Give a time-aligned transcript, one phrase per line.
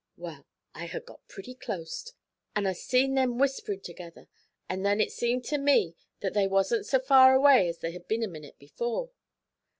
[0.17, 2.13] 'Wal, I had got pretty closte,
[2.55, 4.29] and I seen them whisperin' together,
[4.67, 8.07] an' then it seemed to me that they wasn't so far away as they had
[8.07, 9.11] been a minit before.